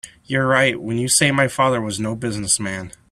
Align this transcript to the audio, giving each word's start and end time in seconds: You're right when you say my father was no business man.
You're 0.25 0.47
right 0.47 0.81
when 0.81 0.97
you 0.97 1.07
say 1.07 1.29
my 1.29 1.47
father 1.47 1.79
was 1.79 1.99
no 1.99 2.15
business 2.15 2.59
man. 2.59 2.91